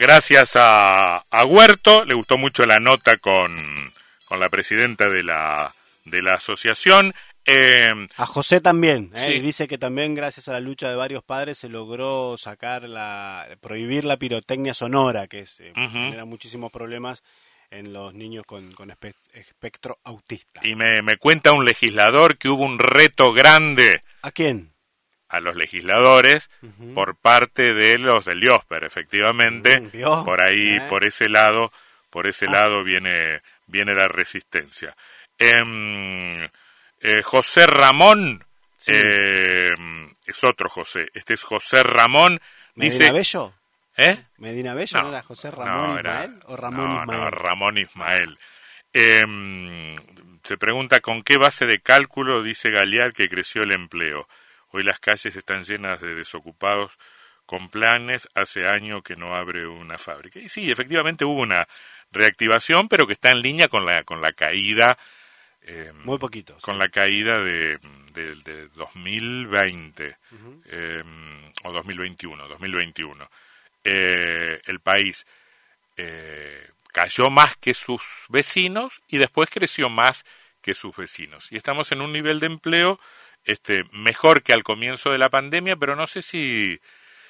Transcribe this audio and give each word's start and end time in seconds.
Gracias 0.00 0.56
a, 0.56 1.18
a 1.30 1.44
Huerto, 1.44 2.06
le 2.06 2.14
gustó 2.14 2.38
mucho 2.38 2.64
la 2.64 2.80
nota 2.80 3.18
con, 3.18 3.54
con 4.24 4.40
la 4.40 4.48
presidenta 4.48 5.10
de 5.10 5.22
la, 5.22 5.74
de 6.06 6.22
la 6.22 6.34
asociación. 6.34 7.12
Eh, 7.44 7.92
A 8.16 8.24
José 8.24 8.62
también, 8.62 9.10
¿eh? 9.14 9.24
Sí. 9.26 9.32
y 9.34 9.40
dice 9.40 9.68
que 9.68 9.76
también 9.76 10.14
gracias 10.14 10.48
a 10.48 10.52
la 10.52 10.60
lucha 10.60 10.88
de 10.88 10.96
varios 10.96 11.22
padres 11.22 11.58
se 11.58 11.68
logró 11.68 12.36
sacar 12.38 12.88
la, 12.88 13.46
prohibir 13.60 14.06
la 14.06 14.16
pirotecnia 14.16 14.72
sonora, 14.72 15.26
que 15.28 15.40
es, 15.40 15.60
eh, 15.60 15.72
genera 15.74 16.24
muchísimos 16.24 16.72
problemas 16.72 17.22
en 17.70 17.92
los 17.92 18.14
niños 18.14 18.44
con, 18.46 18.72
con 18.72 18.88
espe- 18.90 19.14
espectro 19.34 19.98
autista. 20.04 20.60
y 20.64 20.74
me, 20.76 21.02
me 21.02 21.18
cuenta 21.18 21.52
un 21.52 21.64
legislador 21.66 22.38
que 22.38 22.48
hubo 22.48 22.64
un 22.64 22.78
reto 22.78 23.32
grande 23.34 24.02
¿A 24.22 24.30
quién? 24.32 24.72
A 25.30 25.40
los 25.40 25.54
legisladores 25.56 26.50
por 26.94 27.16
parte 27.16 27.72
de 27.74 27.98
los 27.98 28.24
del 28.24 28.40
Diosper, 28.40 28.84
efectivamente. 28.84 29.80
Mm. 29.80 30.24
Por 30.24 30.40
ahí, 30.40 30.76
¿Eh? 30.76 30.82
por 30.88 31.04
ese 31.04 31.28
lado, 31.28 31.72
por 32.10 32.26
ese 32.26 32.46
Ah. 32.46 32.50
lado 32.52 32.82
viene, 32.84 33.40
viene 33.66 33.94
la 33.94 34.08
resistencia. 34.08 34.96
Em, 35.38 36.42
eh, 37.00 37.22
José 37.24 37.66
Ramón, 37.66 38.44
Sí. 38.76 38.92
em, 38.94 40.10
es 40.26 40.44
otro 40.44 40.68
José, 40.68 41.08
este 41.14 41.34
es 41.34 41.42
José 41.44 41.82
Ramón, 41.82 42.40
¿Medina 42.74 42.94
dice... 42.98 43.12
Bello? 43.12 43.54
¿Eh? 43.96 44.16
¿Medina 44.38 44.74
Bello 44.74 45.02
no, 45.02 45.08
era 45.10 45.22
José 45.22 45.50
Ramón 45.50 45.94
no, 45.94 45.98
era- 45.98 46.24
Ismael 46.24 46.42
o 46.46 46.56
Ramón 46.56 46.86
no, 46.94 47.00
Ismael? 47.02 47.20
No, 47.20 47.30
Ramón 47.30 47.78
Ismael. 47.78 48.38
Em, 48.92 49.96
se 50.42 50.56
pregunta 50.56 51.00
con 51.00 51.22
qué 51.22 51.36
base 51.36 51.66
de 51.66 51.80
cálculo 51.80 52.42
dice 52.42 52.70
Galear 52.70 53.12
que 53.12 53.28
creció 53.28 53.62
el 53.62 53.72
empleo. 53.72 54.26
Hoy 54.70 54.82
las 54.82 55.00
calles 55.00 55.34
están 55.36 55.62
llenas 55.62 56.00
de 56.00 56.14
desocupados 56.14 56.98
con 57.46 57.68
planes, 57.68 58.28
hace 58.34 58.68
año 58.68 59.02
que 59.02 59.16
no 59.16 59.34
abre 59.34 59.66
una 59.66 59.98
fábrica. 59.98 60.38
Y 60.38 60.48
sí, 60.48 60.70
efectivamente 60.70 61.24
hubo 61.24 61.40
una 61.40 61.66
reactivación, 62.12 62.88
pero 62.88 63.06
que 63.06 63.14
está 63.14 63.32
en 63.32 63.42
línea 63.42 63.68
con 63.68 63.84
la, 63.84 64.04
con 64.04 64.20
la 64.20 64.32
caída 64.32 64.96
em, 65.62 65.96
Muy 66.04 66.18
poquito. 66.18 66.56
con 66.60 66.78
la 66.78 66.88
caída 66.88 67.42
de, 67.42 67.78
de, 68.12 68.36
de 68.36 68.68
2020 68.68 70.16
eh, 70.66 71.04
o 71.64 71.72
2021, 71.72 72.46
2021. 72.46 73.28
Eh, 73.82 74.60
el 74.66 74.80
país 74.80 75.26
eh, 75.96 76.70
cayó 76.92 77.30
más 77.30 77.56
que 77.56 77.74
sus 77.74 78.02
vecinos 78.28 79.02
y 79.08 79.18
después 79.18 79.50
creció 79.50 79.88
más 79.88 80.24
que 80.62 80.74
sus 80.74 80.96
vecinos. 80.96 81.50
Y 81.50 81.56
estamos 81.56 81.90
en 81.92 82.00
un 82.00 82.12
nivel 82.12 82.38
de 82.40 82.46
empleo 82.46 83.00
este, 83.44 83.84
mejor 83.92 84.42
que 84.42 84.52
al 84.52 84.62
comienzo 84.62 85.10
de 85.10 85.18
la 85.18 85.30
pandemia, 85.30 85.76
pero 85.76 85.96
no 85.96 86.06
sé 86.06 86.22
si, 86.22 86.80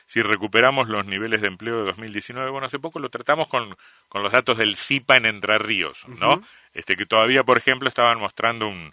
si 0.07 0.23
recuperamos 0.23 0.89
los 0.89 1.07
niveles 1.07 1.41
de 1.41 1.49
empleo 1.49 1.79
de 1.79 1.85
2019. 1.85 2.51
Bueno, 2.51 2.67
hace 2.67 2.79
poco 2.79 2.99
lo 2.99 3.11
tratamos 3.11 3.49
con, 3.49 3.77
con 4.09 4.23
los 4.23 4.33
datos 4.33 4.59
del 4.59 4.77
CIPA 4.77 5.17
en 5.17 5.27
Entre 5.27 5.59
Ríos, 5.59 6.07
¿no? 6.09 6.43
este, 6.75 6.97
que 6.97 7.07
todavía, 7.07 7.45
por 7.45 7.59
ejemplo, 7.59 7.89
estaban 7.89 8.19
mostrando 8.19 8.69
un, 8.69 8.93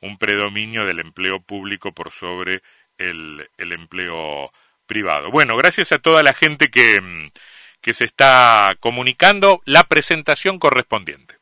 un 0.00 0.18
predominio 0.18 0.84
del 0.86 1.00
empleo 1.00 1.40
público 1.40 1.92
por 1.92 2.10
sobre 2.10 2.62
el, 2.98 3.48
el 3.56 3.72
empleo 3.72 4.52
privado. 4.86 5.30
Bueno, 5.30 5.56
gracias 5.56 5.92
a 5.92 5.98
toda 5.98 6.22
la 6.22 6.34
gente 6.34 6.70
que, 6.70 7.30
que 7.80 7.94
se 7.94 8.04
está 8.04 8.76
comunicando, 8.80 9.62
la 9.64 9.84
presentación 9.84 10.58
correspondiente. 10.58 11.41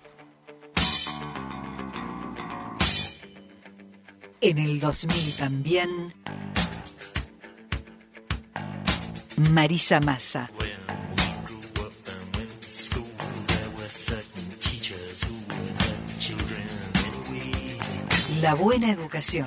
En 4.43 4.57
el 4.57 4.79
2000 4.79 5.37
también. 5.37 6.13
Marisa 9.51 9.99
Massa. 9.99 10.49
La 18.41 18.55
buena 18.55 18.91
educación. 18.91 19.45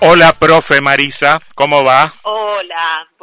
Hola, 0.00 0.34
profe 0.34 0.82
Marisa, 0.82 1.40
¿cómo 1.54 1.82
va? 1.82 2.12
Hola, 2.22 2.45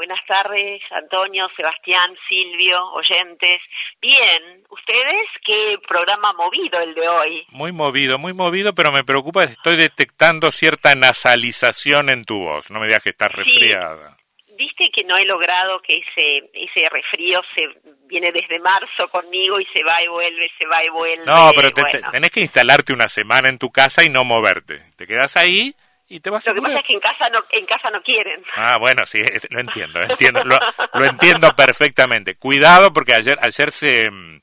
buenas 0.05 0.25
tardes, 0.27 0.81
Antonio, 0.91 1.47
Sebastián, 1.55 2.13
Silvio, 2.27 2.77
oyentes. 2.91 3.61
Bien, 4.01 4.61
¿ustedes 4.69 5.23
qué 5.45 5.77
programa 5.87 6.33
movido 6.33 6.77
el 6.81 6.93
de 6.93 7.07
hoy? 7.07 7.45
Muy 7.51 7.71
movido, 7.71 8.19
muy 8.19 8.33
movido, 8.33 8.75
pero 8.75 8.91
me 8.91 9.05
preocupa, 9.05 9.45
estoy 9.45 9.77
detectando 9.77 10.51
cierta 10.51 10.93
nasalización 10.95 12.09
en 12.09 12.25
tu 12.25 12.39
voz. 12.39 12.69
No 12.69 12.79
me 12.81 12.87
digas 12.87 13.01
que 13.01 13.11
estás 13.11 13.31
Sí. 13.31 13.37
resfriada. 13.37 14.17
Viste 14.57 14.91
que 14.91 15.03
no 15.05 15.17
he 15.17 15.25
logrado 15.25 15.81
que 15.81 15.97
ese 15.99 16.49
ese 16.53 16.87
resfrío 16.89 17.41
se 17.55 17.67
viene 18.05 18.31
desde 18.31 18.59
marzo 18.59 19.07
conmigo 19.07 19.59
y 19.59 19.65
se 19.73 19.83
va 19.83 20.03
y 20.03 20.07
vuelve, 20.07 20.51
se 20.59 20.65
va 20.67 20.83
y 20.85 20.89
vuelve. 20.89 21.25
No, 21.25 21.51
pero 21.55 21.71
te- 21.71 22.01
tenés 22.11 22.29
que 22.29 22.41
instalarte 22.41 22.91
una 22.93 23.07
semana 23.09 23.47
en 23.49 23.57
tu 23.57 23.71
casa 23.71 24.03
y 24.03 24.09
no 24.09 24.23
moverte. 24.25 24.83
Te 24.97 25.07
quedas 25.07 25.37
ahí 25.37 25.73
y 26.15 26.19
te 26.19 26.29
vas 26.29 26.47
a 26.47 26.51
Lo 26.51 26.55
que 26.55 26.61
pasa 26.61 26.79
es 26.79 26.85
que 26.85 26.93
en 26.93 26.99
casa 26.99 27.29
no 27.29 27.39
en 27.51 27.65
casa 27.65 27.89
no 27.89 28.01
quieren. 28.01 28.43
Ah, 28.55 28.77
bueno, 28.77 29.05
sí, 29.05 29.19
es- 29.19 29.47
lo 29.51 29.59
entiendo, 29.59 30.01
entiendo 30.09 30.43
lo, 30.43 30.59
lo 30.93 31.05
entiendo 31.05 31.55
perfectamente. 31.55 32.35
Cuidado 32.35 32.93
porque 32.93 33.13
ayer 33.13 33.37
ayer 33.41 33.71
se 33.71 34.09
mm, 34.11 34.41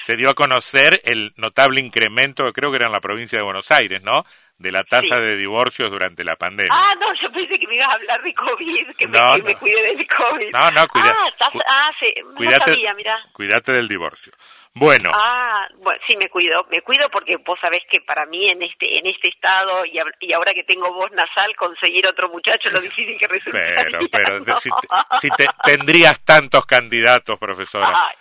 se 0.00 0.16
dio 0.16 0.30
a 0.30 0.34
conocer 0.34 1.00
el 1.04 1.32
notable 1.36 1.80
incremento, 1.80 2.52
creo 2.52 2.70
que 2.70 2.76
era 2.76 2.86
en 2.86 2.92
la 2.92 3.00
provincia 3.00 3.38
de 3.38 3.44
Buenos 3.44 3.70
Aires, 3.70 4.02
¿no? 4.02 4.24
De 4.56 4.70
la 4.70 4.84
tasa 4.84 5.16
Sí. 5.16 5.20
de 5.22 5.36
divorcios 5.36 5.90
durante 5.90 6.22
la 6.22 6.36
pandemia. 6.36 6.72
Ah, 6.72 6.94
no, 7.00 7.12
yo 7.20 7.30
pensé 7.32 7.58
que 7.58 7.66
me 7.66 7.74
ibas 7.74 7.88
a 7.88 7.92
hablar 7.94 8.22
de 8.22 8.32
COVID, 8.34 8.86
que 8.96 9.08
me, 9.08 9.18
No, 9.18 9.34
que 9.36 9.42
me 9.42 9.52
no. 9.52 9.58
cuide 9.58 9.82
del 9.82 10.06
COVID. 10.06 10.50
No, 10.52 10.70
no, 10.70 10.86
cuida- 10.88 11.16
Ah, 11.40 11.50
ah, 11.66 11.90
sí, 12.00 12.14
no 12.24 12.34
cuídate, 12.36 12.70
sabía, 12.72 12.94
mirá. 12.94 13.18
cuídate 13.32 13.72
del 13.72 13.88
divorcio. 13.88 14.32
Bueno, 14.76 15.10
Ah, 15.12 15.68
bueno, 15.78 16.00
sí 16.06 16.16
me 16.16 16.28
cuido, 16.28 16.64
me 16.70 16.80
cuido 16.82 17.08
porque 17.10 17.36
vos 17.36 17.58
sabés 17.60 17.80
que 17.90 18.00
para 18.00 18.26
mí 18.26 18.48
en 18.48 18.62
este 18.62 18.98
en 18.98 19.06
este 19.06 19.28
estado 19.28 19.84
y, 19.86 19.98
y 20.20 20.32
ahora 20.32 20.52
que 20.54 20.64
tengo 20.64 20.92
voz 20.92 21.10
nasal 21.12 21.54
conseguir 21.56 22.06
otro 22.06 22.28
muchacho 22.28 22.70
lo 22.70 22.80
difícil 22.80 23.18
que 23.18 23.26
resulta. 23.26 23.58
pero, 23.58 23.98
pero 24.10 24.40
de- 24.44 24.56
si, 24.56 24.70
te- 24.70 25.18
si 25.20 25.30
te- 25.30 25.48
tendrías 25.64 26.24
tantos 26.24 26.64
candidatos, 26.66 27.38
profesora. 27.40 27.88
Ay, 27.94 28.16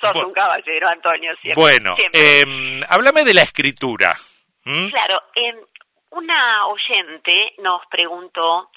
sos 0.00 0.12
Bu- 0.12 0.26
un 0.26 0.32
caballero, 0.34 0.88
Antonio, 0.88 1.32
siempre. 1.42 1.60
Bueno, 1.62 1.96
siempre. 1.96 2.40
eh, 2.42 2.80
háblame 2.90 3.24
de 3.24 3.34
la 3.34 3.42
escritura. 3.42 4.16
¿m? 4.64 4.90
Claro, 4.90 5.22
eh, 5.34 5.54
una 6.10 6.66
oyente 6.66 7.54
nos 7.58 7.84
preguntó 7.86 8.70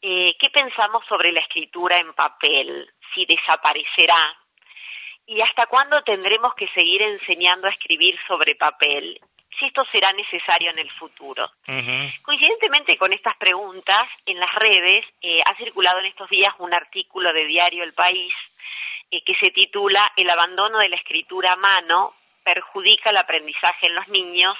eh, 0.00 0.36
qué 0.38 0.50
pensamos 0.50 1.04
sobre 1.08 1.32
la 1.32 1.40
escritura 1.40 1.96
en 1.98 2.12
papel, 2.14 2.88
si 3.14 3.26
desaparecerá 3.26 4.36
y 5.28 5.42
hasta 5.42 5.66
cuándo 5.66 6.00
tendremos 6.02 6.54
que 6.54 6.66
seguir 6.68 7.02
enseñando 7.02 7.68
a 7.68 7.70
escribir 7.70 8.18
sobre 8.26 8.54
papel, 8.54 9.20
si 9.58 9.66
esto 9.66 9.84
será 9.92 10.10
necesario 10.12 10.70
en 10.70 10.78
el 10.78 10.90
futuro. 10.92 11.50
Ujú. 11.66 12.22
Coincidentemente 12.22 12.96
con 12.96 13.12
estas 13.12 13.36
preguntas, 13.36 14.04
en 14.24 14.40
las 14.40 14.54
redes 14.54 15.04
eh, 15.20 15.42
ha 15.44 15.54
circulado 15.56 15.98
en 15.98 16.06
estos 16.06 16.30
días 16.30 16.50
un 16.58 16.72
artículo 16.72 17.30
de 17.34 17.44
Diario 17.44 17.84
El 17.84 17.92
País 17.92 18.32
eh, 19.10 19.22
que 19.22 19.34
se 19.34 19.50
titula 19.50 20.12
El 20.16 20.30
abandono 20.30 20.78
de 20.78 20.88
la 20.88 20.96
escritura 20.96 21.52
a 21.52 21.56
mano 21.56 22.14
perjudica 22.42 23.10
el 23.10 23.18
aprendizaje 23.18 23.88
en 23.88 23.94
los 23.96 24.08
niños 24.08 24.56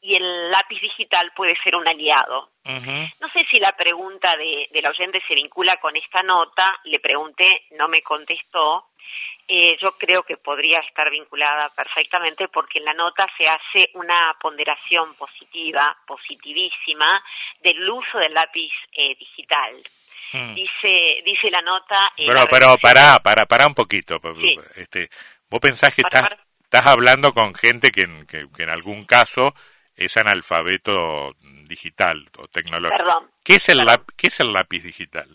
y 0.00 0.14
el 0.14 0.50
lápiz 0.50 0.80
digital 0.80 1.32
puede 1.34 1.54
ser 1.62 1.74
un 1.76 1.86
aliado. 1.88 2.50
No 2.64 3.28
sé 3.32 3.44
si 3.50 3.58
la 3.60 3.72
pregunta 3.72 4.36
de, 4.36 4.68
de 4.72 4.82
la 4.82 4.90
oyente 4.90 5.20
se 5.26 5.34
vincula 5.34 5.76
con 5.76 5.94
esta 5.96 6.22
nota, 6.22 6.80
le 6.84 6.98
pregunté, 7.00 7.66
no 7.72 7.88
me 7.88 8.02
contestó. 8.02 8.88
Eh, 9.48 9.76
yo 9.80 9.96
creo 9.96 10.24
que 10.24 10.36
podría 10.36 10.80
estar 10.80 11.08
vinculada 11.10 11.68
perfectamente 11.70 12.48
porque 12.48 12.80
en 12.80 12.86
la 12.86 12.94
nota 12.94 13.24
se 13.38 13.48
hace 13.48 13.90
una 13.94 14.36
ponderación 14.40 15.14
positiva, 15.14 15.96
positivísima, 16.06 17.22
del 17.62 17.88
uso 17.88 18.18
del 18.18 18.34
lápiz 18.34 18.72
eh, 18.92 19.14
digital. 19.16 19.88
Mm. 20.32 20.54
Dice, 20.54 21.22
dice 21.24 21.50
la 21.50 21.62
nota. 21.62 22.10
eh, 22.16 22.24
Pero, 22.26 22.40
la 22.40 22.46
pero, 22.46 22.76
pará, 22.82 23.20
pará, 23.22 23.46
pará 23.46 23.66
un 23.68 23.74
poquito. 23.74 24.20
Sí. 24.40 24.56
Este, 24.76 25.08
¿Vos 25.48 25.60
pensás 25.60 25.94
que 25.94 26.02
Para, 26.02 26.18
estás, 26.18 26.30
para. 26.38 26.46
estás 26.64 26.86
hablando 26.86 27.32
con 27.32 27.54
gente 27.54 27.92
que 27.92 28.02
en, 28.02 28.26
que, 28.26 28.46
en 28.58 28.68
algún 28.70 29.04
caso 29.04 29.54
es 29.96 30.16
analfabeto 30.16 31.34
digital 31.64 32.28
o 32.38 32.48
tecnológico. 32.48 33.04
Perdón. 33.04 33.30
¿Qué 33.42 33.56
es 33.56 33.68
el, 33.68 33.86
¿qué 34.16 34.26
es 34.28 34.40
el 34.40 34.52
lápiz 34.52 34.82
digital? 34.82 35.28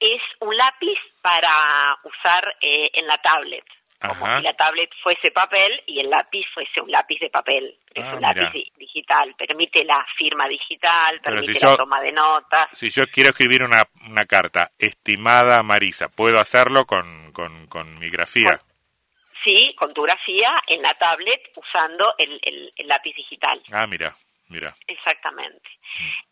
Es 0.00 0.22
un 0.40 0.56
lápiz 0.56 0.98
para 1.22 1.98
usar 2.04 2.56
eh, 2.60 2.90
en 2.94 3.06
la 3.06 3.16
tablet 3.18 3.64
como 4.08 4.36
si 4.36 4.42
la 4.42 4.54
tablet 4.54 4.90
fuese 5.02 5.30
papel 5.30 5.82
y 5.86 6.00
el 6.00 6.10
lápiz 6.10 6.44
fuese 6.52 6.80
un 6.80 6.90
lápiz 6.90 7.18
de 7.20 7.30
papel. 7.30 7.78
Es 7.92 8.04
ah, 8.04 8.14
un 8.14 8.20
lápiz 8.20 8.50
digital, 8.76 9.34
permite 9.36 9.84
la 9.84 10.04
firma 10.16 10.48
digital, 10.48 11.20
permite 11.22 11.58
la 11.60 11.76
toma 11.76 12.00
de 12.00 12.12
notas. 12.12 12.66
Si 12.72 12.90
yo 12.90 13.06
quiero 13.06 13.30
escribir 13.30 13.62
una, 13.62 13.84
una 14.06 14.24
carta, 14.26 14.72
estimada 14.78 15.62
Marisa, 15.62 16.08
¿puedo 16.08 16.40
hacerlo 16.40 16.86
con, 16.86 17.32
con, 17.32 17.66
con 17.68 17.98
mi 17.98 18.10
grafía? 18.10 18.60
Sí, 19.44 19.74
con 19.78 19.92
tu 19.92 20.02
grafía 20.02 20.54
en 20.66 20.82
la 20.82 20.94
tablet 20.94 21.52
usando 21.56 22.14
el, 22.18 22.40
el, 22.42 22.88
lápiz 22.88 23.14
digital. 23.14 23.62
Ah, 23.72 23.86
mira, 23.86 24.16
mira. 24.48 24.74
Exactamente. 24.86 25.68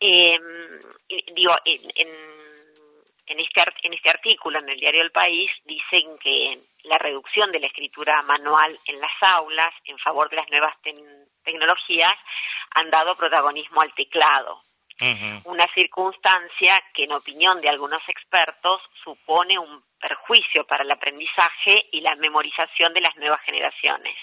Eh, 0.00 0.38
digo, 1.35 1.55
en 1.64 2.09
en 3.32 3.41
este, 3.41 3.62
en 3.82 3.94
este 3.94 4.11
artículo 4.11 4.59
en 4.59 4.69
el 4.69 4.79
diario 4.79 5.03
El 5.03 5.11
País 5.11 5.50
dicen 5.64 6.19
que 6.19 6.61
la 6.85 6.99
reducción 6.99 7.50
de 7.53 7.61
la 7.61 7.67
escritura 7.67 8.23
manual 8.23 8.79
en 8.87 9.00
las 9.00 9.12
aulas 9.20 9.70
en 9.85 9.99
favor 9.99 10.29
de 10.29 10.37
las 10.37 10.50
nuevas 10.50 10.75
tecnologías 11.44 12.12
han 12.75 12.91
dado 12.91 13.17
protagonismo 13.17 13.81
al 13.81 13.94
teclado. 13.94 14.62
Una 15.44 15.67
circunstancia 15.75 16.83
que, 16.94 17.05
en 17.05 17.12
opinión 17.12 17.61
de 17.61 17.69
algunos 17.69 18.03
expertos, 18.09 18.81
supone 19.03 19.59
un 19.59 19.83
perjuicio 20.03 20.67
para 20.67 20.83
el 20.83 20.91
aprendizaje 20.91 21.87
y 21.93 22.00
la 22.00 22.17
memorización 22.17 22.93
de 22.93 23.00
las 23.00 23.17
nuevas 23.17 23.41
generaciones. 23.43 24.17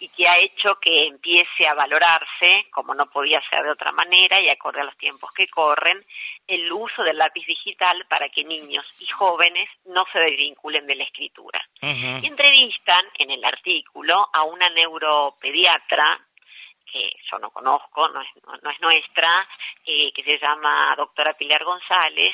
Y 0.00 0.08
que 0.08 0.26
ha 0.26 0.38
hecho 0.38 0.78
que 0.80 1.06
empiece 1.06 1.68
a 1.68 1.74
valorarse, 1.74 2.66
como 2.70 2.94
no 2.94 3.06
podía 3.06 3.40
ser 3.48 3.62
de 3.62 3.70
otra 3.70 3.92
manera 3.92 4.40
y 4.42 4.48
acorde 4.48 4.80
a 4.80 4.84
los 4.84 4.96
tiempos 4.98 5.30
que 5.32 5.46
corren, 5.48 6.04
el 6.46 6.70
uso 6.72 7.02
del 7.02 7.18
lápiz 7.18 7.46
digital 7.46 8.04
para 8.08 8.28
que 8.28 8.44
niños 8.44 8.84
y 8.98 9.06
jóvenes 9.06 9.68
no 9.86 10.04
se 10.12 10.18
desvinculen 10.18 10.86
de 10.86 10.96
la 10.96 11.04
escritura. 11.04 11.60
Y 11.80 12.26
entrevistan 12.26 13.04
en 13.18 13.30
el 13.30 13.44
artículo 13.44 14.16
a 14.32 14.42
una 14.42 14.68
neuropediatra 14.70 16.20
que 16.94 17.10
yo 17.28 17.38
no 17.40 17.50
conozco, 17.50 18.08
no 18.08 18.22
es, 18.22 18.28
no, 18.62 18.70
es 18.70 18.80
nuestra, 18.80 19.48
eh, 19.84 20.12
que 20.14 20.22
se 20.22 20.38
llama 20.38 20.94
doctora 20.96 21.36
Pilar 21.36 21.64
González, 21.64 22.32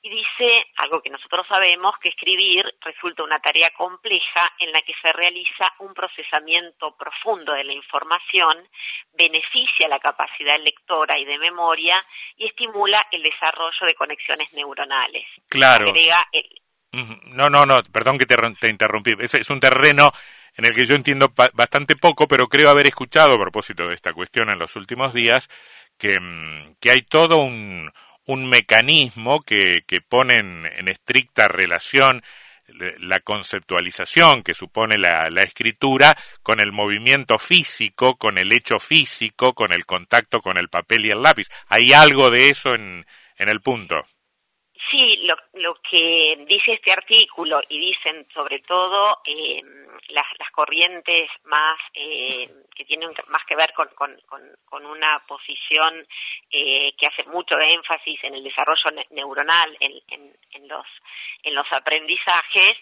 y 0.00 0.08
dice 0.08 0.66
algo 0.78 1.02
que 1.02 1.10
nosotros 1.10 1.46
sabemos, 1.46 1.94
que 2.00 2.08
escribir 2.08 2.64
resulta 2.80 3.22
una 3.22 3.38
tarea 3.38 3.68
compleja 3.76 4.50
en 4.60 4.72
la 4.72 4.80
que 4.80 4.94
se 5.02 5.12
realiza 5.12 5.74
un 5.80 5.92
procesamiento 5.92 6.96
profundo 6.96 7.52
de 7.52 7.64
la 7.64 7.74
información, 7.74 8.66
beneficia 9.12 9.88
la 9.88 9.98
capacidad 9.98 10.58
lectora 10.58 11.18
y 11.18 11.26
de 11.26 11.38
memoria 11.38 12.02
y 12.38 12.46
estimula 12.46 13.06
el 13.10 13.22
desarrollo 13.22 13.86
de 13.86 13.94
conexiones 13.94 14.50
neuronales. 14.54 15.26
Claro. 15.50 15.92
No, 17.26 17.50
no, 17.50 17.66
no, 17.66 17.82
perdón 17.92 18.16
que 18.16 18.24
te, 18.24 18.36
te 18.58 18.68
interrumpí. 18.70 19.12
es 19.20 19.50
un 19.50 19.60
terreno 19.60 20.10
en 20.58 20.64
el 20.64 20.74
que 20.74 20.84
yo 20.84 20.96
entiendo 20.96 21.32
bastante 21.54 21.94
poco, 21.94 22.26
pero 22.26 22.48
creo 22.48 22.68
haber 22.68 22.88
escuchado 22.88 23.34
a 23.34 23.40
propósito 23.40 23.88
de 23.88 23.94
esta 23.94 24.12
cuestión 24.12 24.50
en 24.50 24.58
los 24.58 24.74
últimos 24.74 25.14
días 25.14 25.48
que, 25.96 26.18
mm, 26.20 26.74
hay 26.90 27.02
todo 27.02 27.38
un, 27.38 27.92
mecanismo 28.26 29.40
que, 29.40 29.84
que 29.86 30.00
pone 30.00 30.34
en, 30.34 30.88
estricta 30.88 31.48
relación 31.48 32.22
la 32.98 33.20
conceptualización 33.20 34.42
que 34.42 34.52
supone 34.52 34.98
la, 34.98 35.30
la, 35.30 35.42
escritura 35.42 36.14
con 36.42 36.60
el 36.60 36.70
movimiento 36.70 37.38
físico, 37.38 38.16
con 38.18 38.36
el 38.36 38.52
hecho 38.52 38.78
físico, 38.78 39.54
con 39.54 39.72
el 39.72 39.86
contacto 39.86 40.42
con 40.42 40.58
el 40.58 40.68
papel 40.68 41.06
y 41.06 41.10
el 41.10 41.22
lápiz. 41.22 41.48
¿Hay 41.68 41.94
algo 41.94 42.30
de 42.30 42.50
eso 42.50 42.74
en, 42.74 43.06
en 43.38 43.48
el 43.48 43.62
punto? 43.62 44.04
Sí, 44.90 45.20
lo, 45.24 45.36
lo 45.54 45.74
que 45.82 46.44
dice 46.46 46.72
este 46.72 46.92
artículo 46.92 47.60
y 47.68 47.78
dicen 47.78 48.26
sobre 48.32 48.60
todo 48.60 49.20
eh, 49.26 49.62
las, 50.08 50.24
las, 50.38 50.50
corrientes 50.50 51.28
más 51.44 51.78
eh, 51.92 52.48
que 52.74 52.86
tienen 52.86 53.10
más 53.26 53.44
que 53.46 53.54
ver 53.54 53.74
con, 53.74 53.88
con, 53.94 54.86
una 54.86 55.22
posición 55.26 56.06
eh, 56.50 56.92
que 56.96 57.06
hace 57.06 57.24
mucho 57.24 57.58
énfasis 57.60 58.18
en 58.24 58.34
el 58.36 58.44
desarrollo 58.44 59.04
neuronal, 59.10 59.76
en, 59.80 59.92
en, 60.08 60.36
en, 60.52 60.68
los, 60.68 60.86
en 61.42 61.54
los 61.54 61.66
aprendizajes, 61.70 62.74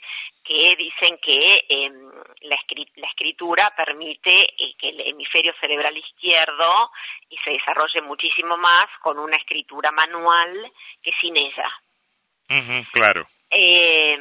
que 0.45 0.77
dicen 0.77 1.19
que 1.19 1.65
em, 1.69 2.09
la, 2.43 2.57
la, 2.97 3.09
escritura 3.09 3.75
permite 3.77 4.55
que 4.79 4.89
el 4.91 5.01
hemisferio 5.01 5.53
cerebral 5.61 5.97
izquierdo 5.97 6.93
y 7.29 7.37
se 7.39 7.51
desarrolle 7.51 8.01
muchísimo 8.03 8.57
más 8.57 8.87
con 9.01 9.19
una 9.19 9.37
escritura 9.37 9.91
manual 9.91 10.73
que 11.03 11.11
sin 11.21 11.37
ella 11.37 11.69
claro. 12.93 13.27
Eh, 13.51 14.17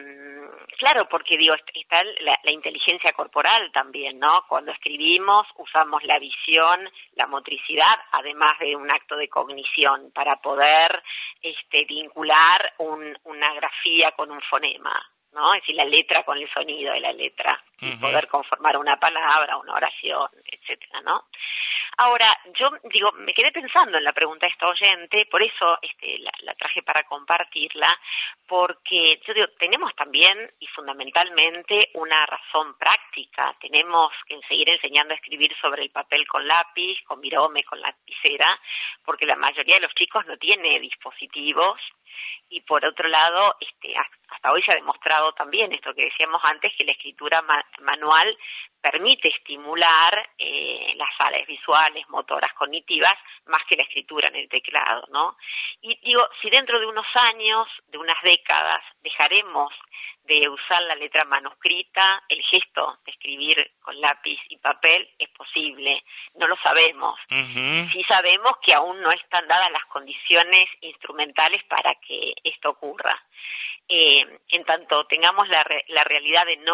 claro, 0.77 1.07
porque 1.09 1.37
digo, 1.37 1.55
está 1.73 2.03
la, 2.21 2.51
inteligencia 2.51 3.11
corporal 3.13 3.71
también, 3.73 4.19
¿no? 4.19 4.45
Cuando 4.47 4.71
escribimos 4.71 5.47
usamos 5.57 6.03
la 6.03 6.19
visión, 6.19 6.89
la 7.15 7.27
motricidad, 7.27 7.95
además 8.11 8.57
de 8.59 8.75
un 8.75 8.89
acto 8.91 9.15
de 9.15 9.29
cognición 9.29 10.11
para 10.13 10.37
poder 10.37 11.03
este, 11.41 11.85
vincular 11.85 12.73
una 12.77 13.53
grafía 13.53 14.11
con 14.11 14.31
un 14.31 14.41
fonema. 14.49 15.14
¿No? 15.35 15.53
Es 15.53 15.61
decir, 15.61 15.75
la 15.75 15.85
letra 15.85 16.23
con 16.23 16.37
el 16.37 16.49
sonido 16.51 16.93
de 16.93 17.01
la 17.01 17.11
letra, 17.11 17.61
y 17.81 17.91
poder 17.97 18.27
conformar 18.27 18.77
una 18.77 18.97
palabra, 18.97 19.57
una 19.57 19.73
oración, 19.73 20.29
etcétera, 20.45 21.01
¿no? 21.01 21.25
Ahora, 21.97 22.25
yo 22.59 22.71
digo, 22.91 23.11
me 23.13 23.33
quedé 23.33 23.51
pensando 23.53 23.97
en 23.97 24.03
la 24.03 24.11
pregunta 24.11 24.45
de 24.45 24.51
esta 24.51 24.65
oyente, 24.65 25.27
por 25.31 25.41
eso 25.41 25.77
este, 25.81 26.19
la, 26.19 26.53
traje 26.55 26.83
para 26.83 27.03
compartirla, 27.03 27.97
porque 28.47 29.21
yo 29.25 29.33
digo, 29.33 29.47
tenemos 29.57 29.95
también 29.95 30.51
y 30.59 30.67
fundamentalmente 30.67 31.91
una 31.93 32.25
razón 32.25 32.77
práctica. 32.77 33.55
Tenemos 33.61 34.11
que 34.27 34.39
seguir 34.49 34.69
enseñando 34.69 35.13
a 35.13 35.17
escribir 35.17 35.55
sobre 35.61 35.83
el 35.83 35.89
papel 35.89 36.27
con 36.27 36.45
lápiz, 36.45 36.97
con 37.05 37.21
virome, 37.21 37.63
con 37.63 37.79
lapicera, 37.79 38.59
porque 39.05 39.25
la 39.25 39.37
mayoría 39.37 39.75
de 39.75 39.81
los 39.81 39.95
chicos 39.95 40.25
no 40.25 40.37
tiene 40.37 40.79
dispositivos 40.81 41.79
y 42.49 42.61
por 42.61 42.85
otro 42.85 43.07
lado, 43.07 43.55
este, 43.59 43.95
hasta 43.97 44.51
hoy 44.51 44.61
se 44.63 44.71
ha 44.71 44.75
demostrado 44.75 45.33
también 45.33 45.71
esto 45.71 45.93
que 45.93 46.05
decíamos 46.05 46.41
antes, 46.45 46.73
que 46.77 46.85
la 46.85 46.91
escritura 46.91 47.43
manual 47.81 48.37
permite 48.81 49.29
estimular 49.29 50.29
eh, 50.37 50.93
las 50.95 51.09
áreas 51.19 51.47
visuales, 51.47 52.07
motoras, 52.09 52.53
cognitivas, 52.53 53.13
más 53.47 53.61
que 53.67 53.75
la 53.75 53.83
escritura 53.83 54.27
en 54.27 54.35
el 54.35 54.49
teclado, 54.49 55.07
¿no? 55.11 55.37
Y 55.81 55.99
digo, 56.03 56.27
si 56.41 56.49
dentro 56.49 56.79
de 56.79 56.85
unos 56.85 57.07
años, 57.15 57.67
de 57.87 57.97
unas 57.97 58.21
décadas, 58.23 58.81
dejaremos 59.01 59.73
de 60.27 60.49
usar 60.49 60.81
la 60.83 60.95
letra 60.95 61.23
manuscrita, 61.25 62.23
el 62.29 62.41
gesto 62.43 62.99
de 63.05 63.11
escribir 63.11 63.71
con 63.81 63.99
lápiz 64.01 64.39
y 64.49 64.57
papel 64.57 65.07
es 65.19 65.29
posible, 65.29 66.03
no 66.35 66.47
lo 66.47 66.55
sabemos. 66.63 67.19
Sí 67.29 68.03
sabemos 68.07 68.53
que 68.65 68.73
aún 68.73 69.01
no 69.01 69.11
están 69.11 69.47
dadas 69.47 69.71
las 69.71 69.85
condiciones 69.85 70.67
instrumentales 70.81 71.63
para 71.65 71.95
que 71.95 72.33
esto 72.43 72.71
ocurra. 72.71 73.21
Eh, 73.87 74.25
en 74.49 74.65
tanto 74.65 75.05
tengamos 75.05 75.47
la, 75.47 75.63
la 75.89 76.03
realidad 76.03 76.43
de 76.47 76.57
no 76.57 76.73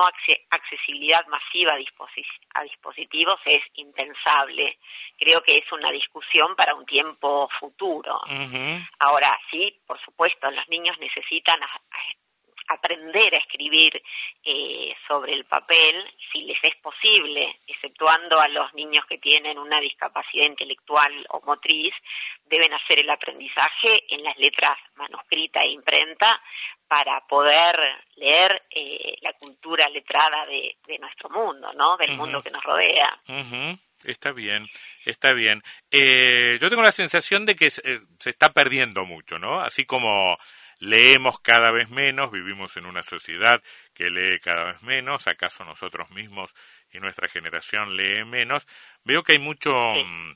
accesibilidad 0.50 1.26
masiva 1.28 1.74
a, 1.74 2.60
a, 2.60 2.64
dispositivos 2.64 3.36
es 3.44 3.62
impensable. 3.76 4.78
Creo 5.20 5.44
que 5.44 5.58
es 5.58 5.72
una 5.74 5.92
discusión 5.92 6.56
para 6.56 6.74
un 6.74 6.86
tiempo 6.86 7.50
futuro. 7.60 8.22
Ahora 9.00 9.38
sí, 9.52 9.78
por 9.86 10.00
supuesto, 10.06 10.50
los 10.52 10.68
niños 10.70 10.98
necesitan 11.00 11.60
aprender 12.74 13.34
a 13.36 13.38
escribir 13.38 14.02
eh, 14.44 14.94
sobre 15.08 15.34
el 15.34 15.46
papel, 15.46 15.96
si 16.32 16.44
les 16.44 16.58
es 16.64 16.76
posible, 16.78 17.60
exceptuando 17.68 18.40
a 18.40 18.48
los 18.48 18.74
niños 18.74 19.06
que 19.08 19.18
tienen 19.18 19.58
una 19.58 19.80
discapacidad 19.80 20.46
intelectual 20.46 21.12
o 21.30 21.42
motriz, 21.46 21.94
deben 22.46 22.74
hacer 22.74 23.00
el 23.00 23.10
aprendizaje 23.10 24.04
en 24.10 24.24
las 24.24 24.38
letras 24.38 24.78
manuscrita 24.96 25.62
e 25.62 25.72
imprenta 25.72 26.42
para 26.88 27.22
poder 27.28 27.80
leer 28.16 28.64
eh, 28.70 29.16
la 29.22 29.34
cultura 29.34 29.88
letrada 29.90 30.46
de, 30.46 30.76
nuestro 31.00 31.30
mundo, 31.30 31.72
¿no? 31.78 31.96
Del 31.98 32.18
mundo 32.18 32.42
que 32.44 32.52
nos 32.52 32.64
rodea. 32.64 33.18
Está 34.04 34.34
bien, 34.34 34.68
está 35.06 35.32
bien. 35.32 35.62
Eh, 35.90 36.58
yo 36.60 36.70
tengo 36.70 36.82
la 36.82 36.92
sensación 36.92 37.46
de 37.46 37.56
que 37.56 37.70
se, 37.70 37.82
se 38.20 38.30
está 38.30 38.52
perdiendo 38.52 39.06
mucho, 39.06 39.40
¿no? 39.40 39.62
Así 39.62 39.86
como 39.86 40.38
leemos 40.82 41.40
cada 41.40 41.72
vez 41.72 41.90
menos, 41.90 42.32
vivimos 42.32 42.76
en 42.76 42.88
una 42.88 43.04
sociedad 43.04 43.62
que 43.94 44.10
lee 44.10 44.40
cada 44.40 44.74
vez 44.74 44.82
menos, 44.82 45.28
acaso 45.28 45.64
nosotros 45.64 46.10
mismos 46.10 46.54
y 46.92 47.00
nuestra 47.00 47.30
generación 47.30 47.96
lee 47.96 48.26
menos, 48.26 48.68
veo 49.04 49.22
que 49.24 49.34
hay 49.34 49.40
mucho, 49.40 49.72
mm, 49.72 50.34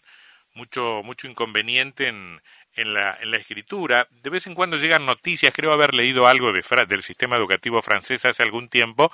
mucho, 0.53 1.01
mucho 1.03 1.27
inconveniente 1.27 2.07
en, 2.07 2.39
en 2.75 2.93
la, 2.93 3.17
en 3.19 3.31
la 3.31 3.37
escritura. 3.37 4.07
De 4.11 4.29
vez 4.29 4.45
en 4.45 4.53
cuando 4.53 4.77
llegan 4.77 5.07
noticias, 5.07 5.51
creo 5.51 5.73
haber 5.73 5.95
leído 5.95 6.27
algo 6.27 6.53
de, 6.53 6.63
del 6.87 7.01
sistema 7.01 7.37
educativo 7.37 7.81
francés 7.81 8.23
hace 8.25 8.43
algún 8.43 8.69
tiempo, 8.69 9.11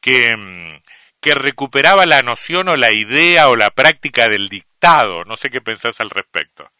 que, 0.00 0.36
mm, 0.36 0.80
que 1.20 1.34
recuperaba 1.34 2.06
la 2.06 2.22
noción 2.22 2.68
o 2.68 2.76
la 2.76 2.92
idea 2.92 3.48
o 3.48 3.56
la 3.56 3.70
práctica 3.70 4.28
del 4.28 4.48
dictado. 4.48 5.24
No 5.24 5.36
sé 5.36 5.50
qué 5.50 5.60
pensás 5.60 6.00
al 6.00 6.10
respecto. 6.10 6.70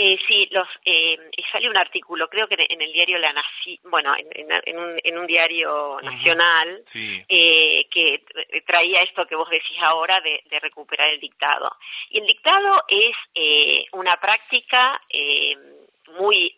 Eh, 0.00 0.16
sí, 0.28 0.48
los, 0.52 0.68
eh, 0.84 1.18
salió 1.50 1.70
un 1.70 1.76
artículo, 1.76 2.28
creo 2.28 2.46
que 2.46 2.54
en 2.68 2.80
el 2.80 2.92
diario 2.92 3.18
La 3.18 3.32
Nación, 3.32 3.78
bueno, 3.90 4.14
en, 4.16 4.78
un, 4.78 5.00
en, 5.02 5.18
un, 5.18 5.26
diario 5.26 5.98
nacional, 6.00 6.84
eh, 6.94 7.84
que 7.90 8.22
traía 8.64 9.02
esto 9.02 9.26
que 9.26 9.34
vos 9.34 9.50
decís 9.50 9.76
ahora 9.82 10.20
de, 10.20 10.40
recuperar 10.60 11.08
el 11.10 11.18
dictado. 11.18 11.76
Y 12.10 12.20
el 12.20 12.28
dictado 12.28 12.84
es 12.86 13.16
eh, 13.34 13.86
una 13.90 14.14
práctica 14.20 15.02
eh, 15.08 15.56
muy 16.16 16.54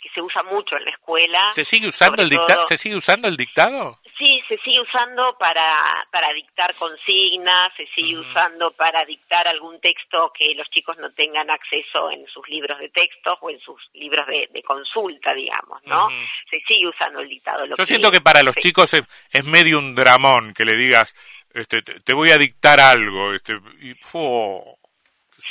que 0.00 0.08
se 0.10 0.20
usa 0.20 0.42
mucho 0.44 0.76
en 0.76 0.84
la 0.84 0.90
escuela. 0.90 1.50
¿Se 1.52 1.64
sigue 1.64 1.88
usando 1.88 2.22
el 2.22 2.30
dictado? 2.30 2.66
¿Se 2.66 2.76
sigue 2.76 2.96
usando 2.96 3.28
el 3.28 3.36
dictado? 3.36 3.98
Sí, 4.16 4.42
se 4.48 4.58
sigue 4.58 4.80
usando 4.80 5.36
para, 5.38 6.06
para 6.10 6.32
dictar 6.32 6.74
consignas, 6.74 7.70
se 7.76 7.86
sigue 7.94 8.18
usando 8.18 8.72
para 8.72 9.04
dictar 9.04 9.46
algún 9.46 9.80
texto 9.80 10.32
que 10.36 10.54
los 10.56 10.68
chicos 10.70 10.96
no 10.98 11.12
tengan 11.12 11.50
acceso 11.50 12.10
en 12.10 12.26
sus 12.26 12.48
libros 12.48 12.78
de 12.80 12.88
texto 12.88 13.38
o 13.40 13.50
en 13.50 13.60
sus 13.60 13.80
libros 13.94 14.26
de, 14.26 14.48
consulta, 14.64 15.32
digamos, 15.34 15.80
¿no? 15.84 16.08
Se 16.50 16.60
sigue 16.66 16.88
usando 16.88 17.20
el 17.20 17.28
dictado. 17.28 17.64
Yo 17.66 17.86
siento 17.86 18.10
que 18.10 18.20
para 18.20 18.42
los 18.42 18.56
chicos 18.56 18.92
es, 18.94 19.44
medio 19.46 19.78
un 19.78 19.94
dramón 19.94 20.52
que 20.52 20.64
le 20.64 20.74
digas, 20.74 21.14
este, 21.54 21.82
te, 21.82 22.12
voy 22.12 22.30
a 22.30 22.38
dictar 22.38 22.80
algo, 22.80 23.32
este, 23.32 23.54
y, 23.80 23.94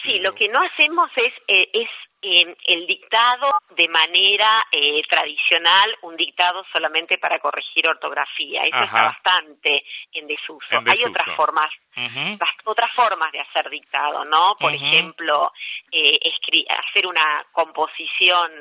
Sí, 0.04 0.20
lo 0.20 0.34
que 0.36 0.50
no 0.50 0.60
hacemos 0.62 1.10
es, 1.16 1.34
eh, 1.48 1.70
es 1.74 1.88
el 2.22 2.88
dictado 2.88 3.52
de 3.76 3.88
manera 3.88 4.66
eh, 4.72 5.02
tradicional, 5.08 5.96
un 6.02 6.16
dictado 6.16 6.64
solamente 6.74 7.18
para 7.18 7.40
corregir 7.40 7.88
ortografía. 7.88 8.64
Eso 8.64 8.84
está 8.84 9.06
bastante 9.06 9.86
en 10.14 10.28
desuso. 10.28 10.66
Hay 10.72 11.04
otras 11.04 11.28
formas, 11.36 11.70
otras 12.66 12.92
formas 12.94 13.32
de 13.32 13.40
hacer 13.40 13.70
dictado, 13.70 14.26
¿no? 14.26 14.56
Por 14.60 14.74
ejemplo, 14.74 15.52
eh, 15.92 16.20
hacer 16.70 17.08
una 17.08 17.46
composición, 17.52 18.52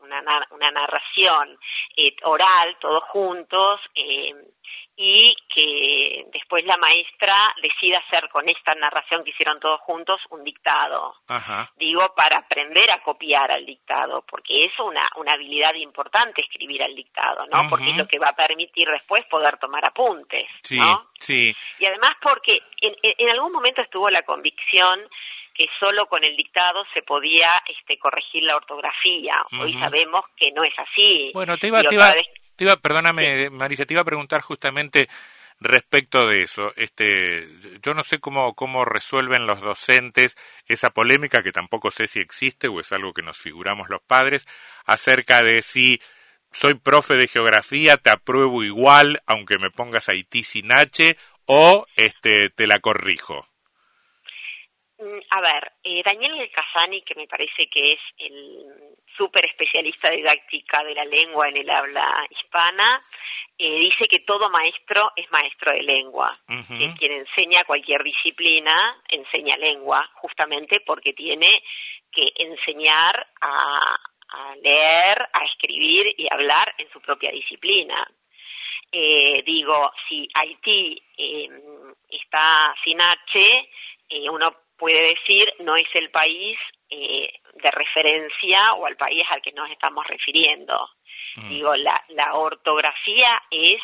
una, 0.00 0.46
una 0.50 0.70
narración 0.70 1.58
eh, 1.96 2.14
oral, 2.24 2.76
todos 2.80 3.02
juntos. 3.04 3.80
Y 4.98 5.36
que 5.54 6.24
después 6.32 6.64
la 6.64 6.78
maestra 6.78 7.54
decida 7.60 7.98
hacer 7.98 8.30
con 8.30 8.48
esta 8.48 8.74
narración 8.74 9.22
que 9.24 9.30
hicieron 9.30 9.60
todos 9.60 9.80
juntos 9.80 10.20
un 10.30 10.42
dictado. 10.42 11.16
Digo, 11.76 12.14
para 12.16 12.38
aprender 12.38 12.90
a 12.90 13.02
copiar 13.02 13.50
al 13.50 13.66
dictado, 13.66 14.22
porque 14.22 14.64
es 14.64 14.72
una, 14.78 15.06
una 15.16 15.34
habilidad 15.34 15.74
importante 15.74 16.40
escribir 16.40 16.82
al 16.82 16.94
dictado, 16.94 17.46
¿no? 17.52 17.68
Porque 17.68 17.90
es 17.90 17.96
lo 17.96 18.08
que 18.08 18.18
va 18.18 18.28
a 18.28 18.36
permitir 18.36 18.88
después 18.88 19.24
poder 19.26 19.58
tomar 19.58 19.84
apuntes, 19.84 20.48
sí, 20.62 20.78
¿no? 20.78 21.10
Sí. 21.18 21.54
Y 21.78 21.86
además 21.86 22.12
porque 22.22 22.58
en, 22.80 22.94
en 23.02 23.28
algún 23.28 23.52
momento 23.52 23.82
estuvo 23.82 24.08
la 24.08 24.22
convicción 24.22 25.08
que 25.56 25.66
solo 25.80 26.06
con 26.06 26.22
el 26.22 26.36
dictado 26.36 26.84
se 26.92 27.02
podía 27.02 27.62
este, 27.66 27.98
corregir 27.98 28.44
la 28.44 28.56
ortografía. 28.56 29.44
Hoy 29.58 29.72
sabemos 29.74 30.20
que 30.36 30.52
no 30.52 30.62
es 30.62 30.74
así. 30.78 31.30
Bueno, 31.32 31.56
te 31.56 31.68
iba, 31.68 31.82
te 31.82 31.94
iba, 31.94 32.12
te 32.56 32.64
iba, 32.64 32.76
perdóname, 32.76 33.50
Marisa, 33.50 33.84
te 33.84 33.94
iba 33.94 34.02
a 34.02 34.06
preguntar 34.06 34.40
justamente 34.40 35.08
respecto 35.60 36.26
de 36.26 36.42
eso. 36.42 36.72
Este, 36.76 37.48
yo 37.82 37.94
no 37.94 38.02
sé 38.02 38.18
cómo, 38.18 38.54
cómo 38.54 38.84
resuelven 38.84 39.46
los 39.46 39.60
docentes 39.60 40.36
esa 40.66 40.90
polémica, 40.90 41.42
que 41.42 41.52
tampoco 41.52 41.90
sé 41.90 42.08
si 42.08 42.20
existe 42.20 42.68
o 42.68 42.80
es 42.80 42.92
algo 42.92 43.12
que 43.12 43.22
nos 43.22 43.38
figuramos 43.38 43.88
los 43.88 44.02
padres, 44.02 44.46
acerca 44.84 45.42
de 45.42 45.62
si 45.62 46.00
soy 46.52 46.74
profe 46.74 47.14
de 47.14 47.28
geografía, 47.28 47.96
te 47.96 48.10
apruebo 48.10 48.62
igual, 48.64 49.20
aunque 49.26 49.58
me 49.58 49.70
pongas 49.70 50.08
Haití 50.08 50.42
sin 50.42 50.72
H, 50.72 51.16
o 51.46 51.86
este, 51.96 52.50
te 52.50 52.66
la 52.66 52.78
corrijo. 52.80 53.46
Mm, 54.98 55.18
a 55.30 55.40
ver, 55.40 55.72
eh, 55.84 56.02
Daniel 56.04 56.50
Casani, 56.50 57.02
que 57.02 57.14
me 57.14 57.26
parece 57.26 57.68
que 57.70 57.92
es 57.92 58.00
el 58.18 58.95
súper 59.16 59.46
especialista 59.46 60.10
didáctica 60.10 60.82
de 60.84 60.94
la 60.94 61.04
lengua 61.04 61.48
en 61.48 61.56
el 61.56 61.70
habla 61.70 62.26
hispana, 62.30 63.00
eh, 63.58 63.78
dice 63.78 64.06
que 64.08 64.20
todo 64.20 64.50
maestro 64.50 65.12
es 65.16 65.30
maestro 65.30 65.72
de 65.72 65.82
lengua. 65.82 66.38
que 66.46 66.94
quien 66.98 67.12
enseña 67.12 67.64
cualquier 67.64 68.02
disciplina 68.02 69.02
enseña 69.08 69.56
lengua, 69.56 70.10
justamente 70.14 70.80
porque 70.80 71.12
tiene 71.12 71.62
que 72.12 72.32
enseñar 72.36 73.26
a, 73.40 73.98
leer, 74.62 75.28
a 75.32 75.44
escribir 75.44 76.14
y 76.18 76.26
hablar 76.30 76.74
en 76.78 76.90
su 76.92 77.00
propia 77.00 77.30
disciplina. 77.30 78.06
Eh, 78.92 79.42
digo, 79.44 79.92
si 80.08 80.28
Haití 80.34 81.02
em, 81.16 81.94
está 82.08 82.74
sin 82.84 83.00
H, 83.00 83.68
uno 84.30 84.50
puede 84.76 85.00
decir 85.00 85.52
no 85.60 85.76
es 85.76 85.88
el 85.94 86.10
país 86.10 86.58
eh, 86.88 87.40
de 87.54 87.70
referencia 87.70 88.72
o 88.74 88.86
al 88.86 88.96
país 88.96 89.24
al 89.30 89.42
que 89.42 89.52
nos 89.52 89.70
estamos 89.70 90.06
refiriendo. 90.06 90.88
Mm. 91.36 91.48
Digo, 91.48 91.74
la, 91.74 92.04
la, 92.08 92.34
ortografía 92.34 93.42
es 93.50 93.80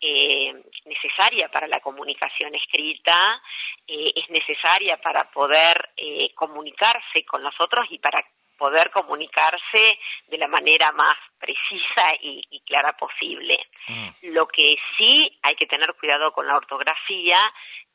eh, 0.00 0.52
necesaria 0.84 1.48
para 1.48 1.68
la 1.68 1.80
comunicación 1.80 2.54
escrita, 2.54 3.40
eh, 3.86 4.12
es 4.16 4.28
necesaria 4.30 4.96
para 5.00 5.30
poder 5.30 5.90
comunicarse 6.34 7.24
con 7.26 7.42
nosotros 7.42 7.86
y 7.90 7.98
para 7.98 8.24
poder 8.60 8.90
comunicarse 8.90 9.98
de 10.26 10.38
la 10.38 10.46
manera 10.46 10.92
más 10.92 11.16
precisa 11.38 12.14
y, 12.20 12.60
clara 12.66 12.96
posible. 12.96 13.58
Mm. 13.88 14.08
Lo 14.34 14.46
que 14.48 14.76
sí 14.98 15.38
hay 15.42 15.54
que 15.56 15.66
tener 15.66 15.94
cuidado 15.94 16.30
con 16.32 16.46
la 16.46 16.56
ortografía 16.56 17.40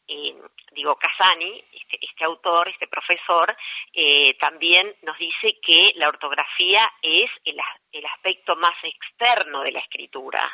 eh, 0.08 0.36
digo, 0.72 0.96
Casani, 0.96 1.64
este, 1.74 1.98
este, 2.02 2.24
autor, 2.26 2.70
este 2.70 2.88
profesor, 2.88 3.56
eh, 3.94 4.36
también 4.40 4.96
nos 5.02 5.18
dice 5.18 5.58
que 5.62 5.94
la 5.96 6.10
ortografía 6.10 6.92
es 7.02 7.30
el, 7.44 7.58
el 7.92 8.06
aspecto 8.06 8.56
más 8.56 8.76
externo 8.84 9.64
de 9.64 9.72
la 9.72 9.80
escritura. 9.80 10.52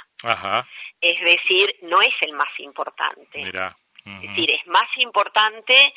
Es 0.99 1.19
decir, 1.21 1.75
no 1.83 2.01
es 2.01 2.13
el 2.21 2.33
más 2.33 2.59
importante. 2.59 3.41
Es 4.03 4.21
decir, 4.21 4.51
es 4.51 4.65
más 4.67 4.89
importante, 4.97 5.93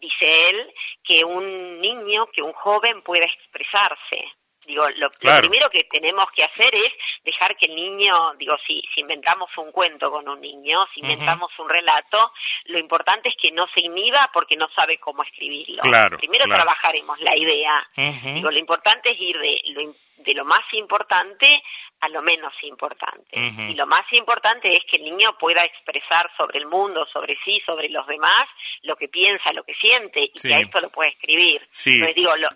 dice 0.00 0.50
él, 0.50 0.74
que 1.04 1.24
un 1.24 1.80
niño, 1.80 2.26
que 2.32 2.42
un 2.42 2.52
joven 2.52 3.02
pueda 3.02 3.26
expresarse. 3.26 4.24
Digo, 4.66 4.84
lo, 4.96 5.10
primero 5.10 5.68
que 5.70 5.84
tenemos 5.84 6.26
que 6.34 6.44
hacer 6.44 6.74
es 6.74 6.90
dejar 7.24 7.56
que 7.56 7.66
el 7.66 7.74
niño, 7.74 8.34
digo, 8.38 8.56
si, 8.66 8.82
si 8.94 9.00
inventamos 9.00 9.50
un 9.56 9.72
cuento 9.72 10.10
con 10.10 10.28
un 10.28 10.40
niño, 10.40 10.86
si 10.94 11.00
inventamos 11.00 11.50
un 11.58 11.68
relato, 11.68 12.32
lo 12.66 12.78
importante 12.78 13.28
es 13.28 13.34
que 13.40 13.50
no 13.50 13.66
se 13.74 13.80
inhiba 13.80 14.30
porque 14.32 14.56
no 14.56 14.68
sabe 14.74 14.98
cómo 14.98 15.22
escribirlo. 15.22 15.82
primero 16.18 16.44
trabajaremos 16.46 17.20
la 17.20 17.36
idea. 17.36 17.88
Digo, 17.96 18.50
lo 18.50 18.58
importante 18.58 19.12
es 19.12 19.20
ir 19.20 19.38
de 19.38 19.60
lo, 19.66 19.94
de 20.18 20.34
lo 20.34 20.44
más 20.44 20.62
importante 20.72 21.62
a 22.00 22.08
lo 22.08 22.20
menos 22.22 22.52
importante. 22.62 23.40
Y 23.70 23.74
lo 23.74 23.86
más 23.86 24.02
importante 24.12 24.72
es 24.72 24.80
que 24.90 24.98
el 24.98 25.04
niño 25.04 25.38
pueda 25.38 25.64
expresar 25.64 26.30
sobre 26.36 26.58
el 26.58 26.66
mundo, 26.66 27.06
sobre 27.10 27.36
sí, 27.44 27.62
sobre 27.64 27.88
los 27.88 28.06
demás, 28.06 28.44
lo 28.82 28.94
que 28.96 29.08
piensa, 29.08 29.52
lo 29.52 29.64
que 29.64 29.74
siente, 29.74 30.24
y 30.24 30.32
que 30.32 30.54
a 30.54 30.58
esto 30.60 30.80
lo 30.80 30.90
puede 30.90 31.10
escribir. 31.10 31.62
Entonces 31.62 32.14
digo, 32.14 32.36
lo, 32.36 32.48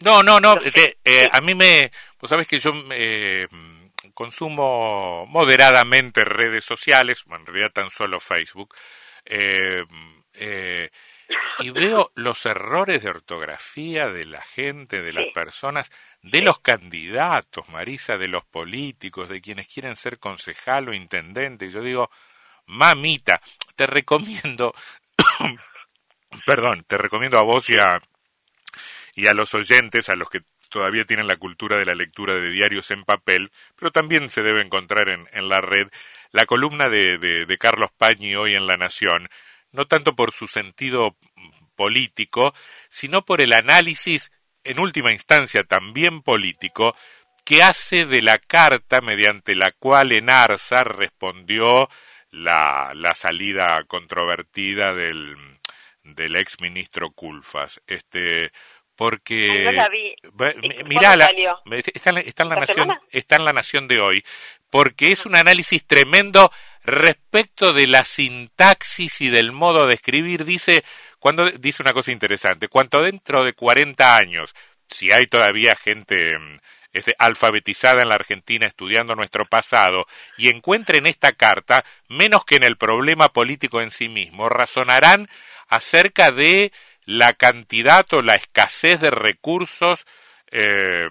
no, 0.00 0.22
no, 0.22 0.40
no. 0.40 0.56
Eh, 1.04 1.28
a 1.30 1.40
mí 1.40 1.54
me. 1.54 1.90
Pues 2.16 2.30
sabes 2.30 2.48
que 2.48 2.58
yo 2.58 2.72
eh, 2.90 3.46
consumo 4.14 5.26
moderadamente 5.26 6.24
redes 6.24 6.64
sociales, 6.64 7.24
en 7.30 7.46
realidad 7.46 7.72
tan 7.72 7.90
solo 7.90 8.20
Facebook, 8.20 8.74
eh, 9.26 9.84
y 11.58 11.70
veo 11.70 12.12
los 12.14 12.46
errores 12.46 13.02
de 13.02 13.10
ortografía 13.10 14.08
de 14.08 14.24
la 14.24 14.42
gente, 14.42 15.02
de 15.02 15.12
las 15.12 15.26
personas, 15.34 15.90
de 16.22 16.40
los 16.40 16.60
candidatos, 16.60 17.68
Marisa, 17.68 18.16
de 18.16 18.28
los 18.28 18.44
políticos, 18.44 19.28
de 19.28 19.40
quienes 19.40 19.68
quieren 19.68 19.96
ser 19.96 20.18
concejal 20.18 20.88
o 20.88 20.94
intendente. 20.94 21.66
Y 21.66 21.70
yo 21.70 21.82
digo, 21.82 22.10
mamita, 22.66 23.40
te 23.76 23.86
recomiendo. 23.86 24.74
perdón, 26.46 26.84
te 26.86 26.96
recomiendo 26.96 27.38
a 27.38 27.42
vos 27.42 27.68
y 27.68 27.78
a 27.78 28.00
y 29.20 29.26
a 29.26 29.34
los 29.34 29.54
oyentes, 29.54 30.08
a 30.08 30.16
los 30.16 30.30
que 30.30 30.40
todavía 30.70 31.04
tienen 31.04 31.26
la 31.26 31.36
cultura 31.36 31.76
de 31.76 31.84
la 31.84 31.94
lectura 31.94 32.34
de 32.34 32.50
diarios 32.50 32.90
en 32.90 33.04
papel, 33.04 33.50
pero 33.76 33.90
también 33.90 34.30
se 34.30 34.42
debe 34.42 34.62
encontrar 34.62 35.10
en, 35.10 35.28
en 35.32 35.50
la 35.50 35.60
red, 35.60 35.88
la 36.32 36.46
columna 36.46 36.88
de, 36.88 37.18
de, 37.18 37.58
Carlos 37.58 37.90
Pañi 37.98 38.34
hoy 38.34 38.54
en 38.54 38.66
La 38.66 38.78
Nación, 38.78 39.28
no 39.72 39.86
tanto 39.86 40.16
por 40.16 40.32
su 40.32 40.48
sentido 40.48 41.18
político, 41.76 42.54
sino 42.88 43.22
por 43.26 43.42
el 43.42 43.52
análisis, 43.52 44.32
en 44.64 44.78
última 44.78 45.12
instancia 45.12 45.64
también 45.64 46.22
político, 46.22 46.96
que 47.44 47.62
hace 47.62 48.06
de 48.06 48.22
la 48.22 48.38
carta 48.38 49.02
mediante 49.02 49.54
la 49.54 49.72
cual 49.72 50.12
Enarza 50.12 50.84
respondió 50.84 51.90
la, 52.30 52.92
la 52.94 53.14
salida 53.14 53.84
controvertida 53.84 54.94
del, 54.94 55.36
del 56.04 56.36
ex 56.36 56.60
ministro 56.60 57.10
Culfas. 57.10 57.80
Este, 57.86 58.52
porque 59.00 59.48
mira 60.84 61.14
está, 61.72 62.10
en 62.10 62.48
la 62.50 62.56
nación 62.56 62.98
está 63.10 63.36
en 63.36 63.46
la 63.46 63.54
nación 63.54 63.88
de 63.88 63.98
hoy 63.98 64.22
porque 64.68 65.10
es 65.10 65.24
un 65.24 65.36
análisis 65.36 65.86
tremendo 65.86 66.52
respecto 66.84 67.72
de 67.72 67.86
la 67.86 68.04
sintaxis 68.04 69.22
y 69.22 69.30
del 69.30 69.52
modo 69.52 69.86
de 69.86 69.94
escribir, 69.94 70.44
dice, 70.44 70.84
cuando 71.18 71.50
dice 71.50 71.82
una 71.82 71.94
cosa 71.94 72.12
interesante, 72.12 72.68
cuanto 72.68 73.00
dentro 73.02 73.42
de 73.42 73.54
40 73.54 74.16
años, 74.18 74.54
si 74.86 75.10
hay 75.12 75.26
todavía 75.26 75.76
gente 75.76 76.38
mm, 76.38 76.58
este, 76.92 77.16
alfabetizada 77.18 78.02
en 78.02 78.10
la 78.10 78.16
Argentina 78.16 78.66
estudiando 78.66 79.16
nuestro 79.16 79.46
pasado 79.46 80.06
y 80.36 80.50
encuentre 80.50 80.98
en 80.98 81.06
esta 81.06 81.32
carta, 81.32 81.86
menos 82.08 82.44
que 82.44 82.56
en 82.56 82.64
el 82.64 82.76
problema 82.76 83.32
político 83.32 83.80
en 83.80 83.92
sí 83.92 84.10
mismo, 84.10 84.50
razonarán 84.50 85.26
acerca 85.68 86.32
de 86.32 86.70
la 87.04 87.32
cantidad 87.32 88.06
o 88.12 88.22
la 88.22 88.34
escasez 88.34 89.00
de 89.00 89.10
recursos 89.10 90.06
eh, 90.50 91.08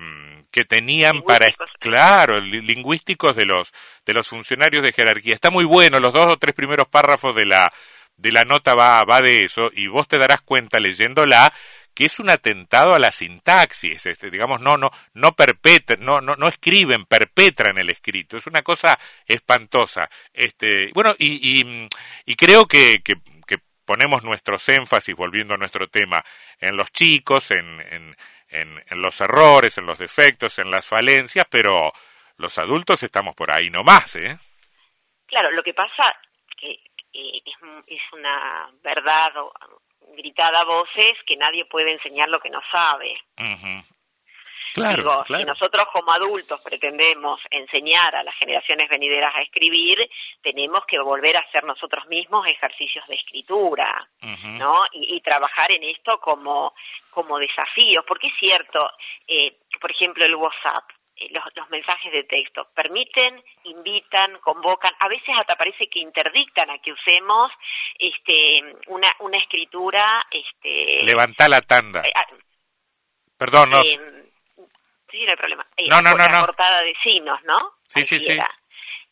que 0.52 0.66
tenían 0.66 1.22
para 1.22 1.48
claro 1.80 2.40
lingüísticos 2.40 3.36
de 3.36 3.46
los 3.46 3.74
de 4.06 4.14
los 4.14 4.28
funcionarios 4.28 4.84
de 4.84 4.94
jerarquía. 4.94 5.36
Está 5.36 5.50
muy 5.52 5.66
bueno 5.66 6.00
los 6.00 6.14
dos 6.14 6.34
o 6.34 6.38
tres 6.38 6.56
primeros 6.56 6.88
párrafos 6.88 7.36
de 7.36 7.46
la 7.46 7.70
de 8.18 8.32
la 8.32 8.46
nota 8.46 8.76
va 8.76 9.04
va 9.06 9.22
de 9.22 9.46
eso 9.46 9.70
y 9.74 9.88
vos 9.88 10.08
te 10.08 10.18
darás 10.18 10.42
cuenta 10.42 10.80
leyéndola 10.80 11.54
que 12.00 12.06
es 12.06 12.18
un 12.18 12.30
atentado 12.30 12.96
a 12.96 13.00
la 13.00 13.12
sintaxis, 13.12 14.06
este, 14.06 14.32
digamos, 14.32 14.62
no, 14.62 14.78
no, 14.78 14.90
no 15.16 15.36
perpetran, 15.36 16.00
no, 16.00 16.22
no, 16.22 16.38
no 16.38 16.48
escriben, 16.48 17.06
perpetran 17.06 17.78
el 17.78 17.90
escrito, 17.90 18.38
es 18.38 18.48
una 18.48 18.62
cosa 18.62 18.98
espantosa. 19.26 20.10
Este, 20.32 20.92
bueno, 20.94 21.14
y, 21.20 21.60
y, 21.60 21.90
y 22.26 22.36
creo 22.36 22.68
que, 22.68 23.02
que, 23.04 23.16
ponemos 23.90 24.24
nuestros 24.24 24.70
énfasis, 24.70 25.16
volviendo 25.16 25.56
a 25.56 25.58
nuestro 25.58 25.88
tema, 25.88 26.24
en 26.60 26.78
los 26.78 26.92
chicos, 26.92 27.50
en, 27.50 27.82
en, 27.82 28.16
en, 28.50 28.84
en 28.88 29.02
los 29.02 29.20
errores, 29.20 29.80
en 29.80 29.88
los 29.88 29.98
defectos, 29.98 30.60
en 30.60 30.70
las 30.70 30.88
falencias, 30.88 31.48
pero 31.50 31.92
los 32.38 32.60
adultos 32.60 33.02
estamos 33.02 33.36
por 33.36 33.50
ahí 33.50 33.72
nomás, 33.72 34.16
¿eh? 34.16 34.38
Claro, 35.26 35.50
lo 35.50 35.64
que 35.64 35.74
pasa 35.74 36.16
que 36.56 36.80
es, 37.12 37.42
es 37.88 38.02
una 38.14 38.70
verdad 38.84 39.32
gritada 40.16 40.60
a 40.60 40.66
voces 40.66 41.14
que 41.26 41.36
nadie 41.36 41.66
puede 41.66 41.92
enseñar 41.92 42.30
lo 42.30 42.40
que 42.40 42.52
no 42.52 42.62
sabe. 42.72 43.20
Claro, 44.80 45.24
Si 45.26 45.44
nosotros 45.44 45.86
como 45.94 46.12
adultos 46.12 46.62
pretendemos 46.62 47.40
enseñar 47.50 48.16
a 48.16 48.24
las 48.24 48.36
generaciones 48.36 48.90
venideras 48.90 49.32
a 49.36 49.42
escribir, 49.42 50.10
tenemos 50.42 50.86
que 50.86 51.00
volver 51.00 51.38
a 51.38 51.42
hacer 51.42 51.64
nosotros 51.64 52.08
mismos 52.08 52.48
ejercicios 52.48 53.06
de 53.08 53.16
escritura, 53.16 54.10
¿no? 54.44 54.84
Y, 54.94 55.20
trabajar 55.22 55.72
en 55.72 55.84
esto 55.84 56.20
como, 56.20 56.74
como 57.12 57.38
desafíos, 57.38 58.04
porque 58.08 58.28
es 58.28 58.34
cierto, 58.40 58.90
eh, 59.28 59.58
por 59.80 59.92
ejemplo, 59.92 60.26
el 60.26 60.36
WhatsApp. 60.36 60.86
Eh, 61.20 61.28
los, 61.32 61.44
los, 61.54 61.70
mensajes 61.70 62.12
de 62.14 62.24
texto. 62.24 62.70
Permiten, 62.74 63.44
invitan, 63.66 64.40
convocan, 64.40 64.94
a 65.00 65.10
veces 65.10 65.36
hasta 65.38 65.56
parece 65.56 65.90
que 65.90 66.00
interdictan 66.00 66.70
a 66.70 66.80
que 66.80 66.94
usemos 66.94 67.52
este, 67.98 68.64
una, 68.88 69.10
una 69.20 69.38
escritura. 69.38 70.26
Este, 70.32 71.04
Levanta 71.04 71.50
la 71.50 71.62
tanda. 71.62 72.02
Eh, 72.08 72.14
ah, 72.16 72.26
Perdón, 73.38 73.70
no. 73.70 73.82
Eh, 73.82 74.19
sí, 75.20 75.26
no 75.26 75.32
hay 75.32 75.38
problema. 75.38 75.68
no, 75.90 76.02
no, 76.02 76.16
no, 76.16 76.30
no. 76.30 76.46
portada 76.46 76.82
de 76.82 76.94
signos, 77.04 77.40
¿no? 77.44 77.74
Sí, 77.88 78.04
sí, 78.06 78.20
sí. 78.20 78.38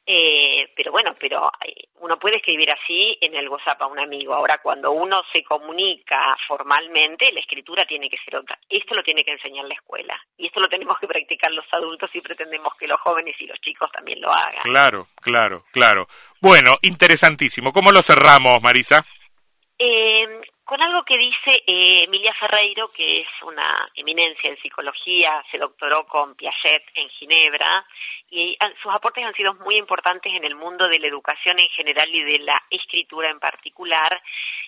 Eh, 0.10 0.72
pero 0.74 0.94
bueno, 0.94 1.14
pero 1.20 1.52
eh, 1.66 1.90
uno 1.96 2.18
puede 2.18 2.38
escribir 2.38 2.72
así 2.72 3.18
en 3.20 3.36
el 3.36 3.50
WhatsApp 3.50 3.82
a 3.82 3.88
un 3.88 4.00
amigo. 4.00 4.34
Ahora, 4.34 4.58
cuando 4.64 4.94
uno 4.94 5.22
se 5.34 5.44
comunica 5.44 6.34
formalmente, 6.48 7.30
la 7.34 7.42
escritura 7.42 7.86
tiene 7.86 8.10
que 8.10 8.18
ser 8.24 8.38
otra. 8.38 8.58
Esto 8.70 8.96
lo 8.96 9.04
tiene 9.04 9.26
que 9.26 9.32
enseñar 9.32 9.66
la 9.66 9.74
escuela. 9.74 10.18
Y 10.38 10.48
esto 10.48 10.62
lo 10.62 10.70
tenemos 10.70 10.98
que 10.98 11.08
practicar 11.08 11.52
los 11.52 11.66
adultos 11.74 12.10
y 12.14 12.22
pretendemos 12.22 12.74
que 12.80 12.88
los 12.88 13.02
jóvenes 13.02 13.36
y 13.40 13.48
los 13.48 13.60
chicos 13.60 13.92
también 13.92 14.22
lo 14.22 14.32
hagan. 14.32 14.62
Claro, 14.64 15.08
claro, 15.22 15.66
claro. 15.74 16.08
Bueno, 16.40 16.78
interesantísimo. 16.84 17.74
¿Cómo 17.74 17.92
lo 17.92 18.02
cerramos, 18.02 18.62
Marisa? 18.62 19.06
Eh, 19.78 20.26
con 20.68 20.84
algo 20.84 21.06
que 21.06 21.18
dice 21.18 21.64
eh, 21.66 22.04
Emilia 22.04 22.34
Ferreiro, 22.38 22.92
que 22.92 23.22
es 23.22 23.28
una 23.42 23.90
eminencia 23.96 24.50
en 24.50 24.62
psicología, 24.62 25.42
se 25.50 25.58
doctoró 25.58 26.06
con 26.06 26.36
Piaget 26.36 26.84
en 26.94 27.08
Ginebra, 27.08 27.86
y 28.30 28.58
sus 28.84 28.94
aportes 28.94 29.24
han 29.24 29.34
sido 29.34 29.54
muy 29.56 29.78
importantes 29.78 30.34
en 30.34 30.44
el 30.44 30.56
mundo 30.56 30.90
de 30.90 31.00
la 31.00 31.08
educación 31.08 31.58
en 31.58 31.70
general 31.70 32.14
y 32.14 32.22
de 32.22 32.40
la 32.40 32.62
escritura 32.70 33.30
en 33.30 33.40
particular, 33.40 34.22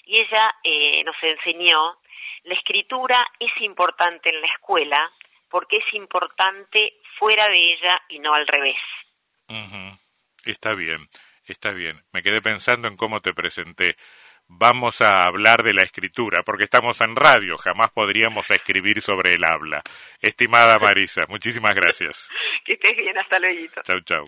y 0.06 0.20
ella 0.20 0.56
eh, 0.64 1.04
nos 1.04 1.18
enseñó, 1.22 2.00
la 2.44 2.54
escritura 2.54 3.18
es 3.38 3.52
importante 3.60 4.30
en 4.30 4.40
la 4.40 4.48
escuela 4.48 5.12
porque 5.50 5.78
es 5.78 5.94
importante 5.96 6.94
fuera 7.18 7.46
de 7.50 7.74
ella 7.74 8.02
y 8.08 8.20
no 8.20 8.34
al 8.34 8.48
revés. 8.48 8.80
Está 10.46 10.74
bien, 10.76 11.10
está 11.44 11.72
bien. 11.72 12.02
Me 12.14 12.24
quedé 12.24 12.42
pensando 12.42 12.88
en 12.88 12.96
cómo 12.96 13.20
te 13.20 13.34
presenté 13.34 13.98
vamos 14.50 15.00
a 15.02 15.26
hablar 15.26 15.64
de 15.64 15.74
la 15.74 15.84
escritura, 15.84 16.44
porque 16.44 16.66
estamos 16.66 17.00
en 17.02 17.16
radio, 17.16 17.58
jamás 17.58 17.92
podríamos 17.92 18.50
escribir 18.52 19.02
sobre 19.02 19.36
el 19.36 19.44
habla. 19.46 19.82
Estimada 20.22 20.78
Marisa, 20.80 21.26
muchísimas 21.30 21.76
gracias. 21.76 22.28
Que 22.66 22.74
estés 22.74 22.98
bien, 22.98 23.18
hasta 23.18 23.40
luego. 23.40 23.82
Chau, 23.84 24.02
chau. 24.02 24.26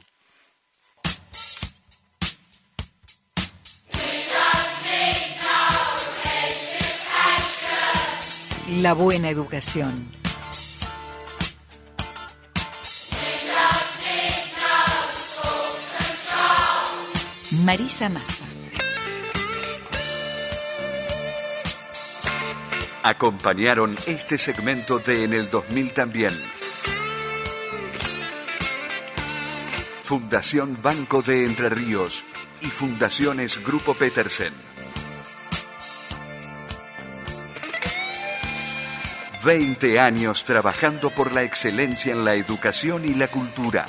La 8.79 8.93
buena 8.93 9.29
educación. 9.29 10.09
Marisa 17.65 18.07
Massa. 18.07 18.50
Acompañaron 23.03 23.97
este 24.05 24.37
segmento 24.37 24.99
de 24.99 25.23
En 25.23 25.33
el 25.33 25.49
2000 25.49 25.93
también. 25.93 26.31
Fundación 30.03 30.77
Banco 30.83 31.23
de 31.23 31.45
Entre 31.45 31.69
Ríos 31.69 32.23
y 32.61 32.67
Fundaciones 32.67 33.63
Grupo 33.65 33.95
Petersen. 33.95 34.53
20 39.43 39.99
años 39.99 40.43
trabajando 40.43 41.09
por 41.09 41.33
la 41.33 41.41
excelencia 41.41 42.11
en 42.11 42.23
la 42.23 42.35
educación 42.35 43.03
y 43.05 43.15
la 43.15 43.27
cultura. 43.27 43.87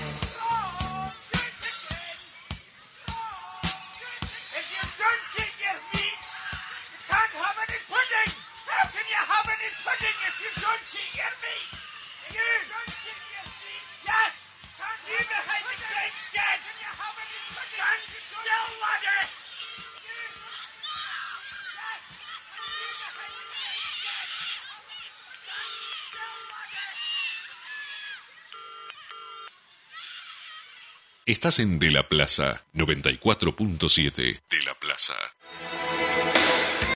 Estás 31.32 31.60
en 31.60 31.78
De 31.78 31.90
la 31.90 32.10
Plaza 32.10 32.66
94.7 32.74 34.42
De 34.50 34.62
la 34.66 34.74
Plaza. 34.74 35.14